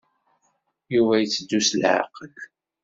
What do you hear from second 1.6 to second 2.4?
s leɛqel.